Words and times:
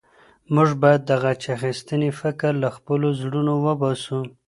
موږ 0.55 0.69
باید 0.81 1.01
د 1.05 1.11
غچ 1.23 1.41
اخیستنې 1.57 2.09
فکر 2.21 2.51
له 2.63 2.69
خپلو 2.77 3.07
زړونو 3.21 3.53
وباسو. 3.65 4.19